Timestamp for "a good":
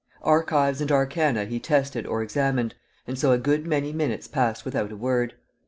3.33-3.67